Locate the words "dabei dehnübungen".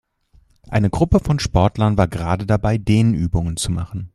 2.47-3.55